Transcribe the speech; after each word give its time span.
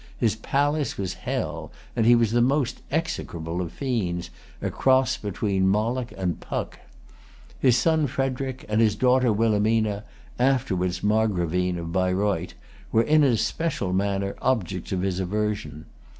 His 0.17 0.33
palace 0.35 0.97
was 0.97 1.13
hell, 1.13 1.71
and 1.95 2.07
he 2.07 2.15
the 2.15 2.41
most 2.41 2.81
execrable 2.89 3.61
of 3.61 3.71
fiends, 3.71 4.31
a 4.59 4.71
cross 4.71 5.15
between 5.15 5.67
Moloch 5.67 6.11
and 6.17 6.39
Puck. 6.39 6.79
His 7.59 7.77
son 7.77 8.07
Frederic 8.07 8.65
and 8.67 8.81
his 8.81 8.95
daughter 8.95 9.31
Wilhelmina, 9.31 10.03
afterwards 10.39 11.03
Margravine 11.03 11.77
of 11.77 11.91
Baireuth, 11.91 12.55
were 12.91 13.03
in 13.03 13.23
an 13.23 13.31
especial 13.33 13.93
manner 13.93 14.35
objects 14.41 14.91
of 14.91 15.03
his 15.03 15.19
aversion. 15.19 15.85